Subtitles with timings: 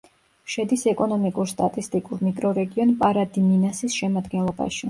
[0.53, 4.79] შედის ეკონომიკურ-სტატისტიკურ მიკრორეგიონ პარა-დი-მინასის შემადგენლობაში.